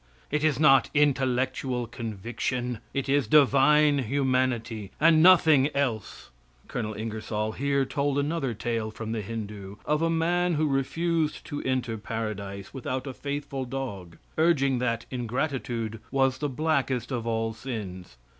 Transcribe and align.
It 0.31 0.43
is 0.43 0.59
not 0.59 0.89
intellectual 0.95 1.85
conviction; 1.85 2.79
it 2.91 3.07
is 3.07 3.27
divine 3.27 3.99
humanity, 3.99 4.89
and 4.99 5.21
nothing 5.21 5.69
else. 5.75 6.31
Colonel 6.67 6.95
Ingersoll 6.95 7.51
here 7.51 7.85
told 7.85 8.17
another 8.17 8.55
tale 8.55 8.89
from 8.89 9.11
the 9.11 9.21
Hindoo, 9.21 9.75
of 9.85 10.01
a 10.01 10.09
man 10.09 10.55
who 10.55 10.65
refused 10.67 11.45
to 11.45 11.61
enter 11.61 11.99
Paradise 11.99 12.73
without 12.73 13.05
a 13.05 13.13
faithful 13.13 13.63
dog, 13.63 14.17
urging 14.39 14.79
that 14.79 15.05
ingratitude 15.11 15.99
was 16.09 16.39
the 16.39 16.49
blackest 16.49 17.11
of 17.11 17.27
all 17.27 17.53
sins. 17.53 18.17